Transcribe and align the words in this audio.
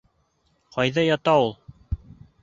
Ҡайҙа 0.77 1.03
ята 1.07 1.35
ул? 1.43 1.53